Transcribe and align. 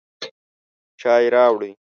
چای 0.99 1.25
راوړئ 1.35 1.71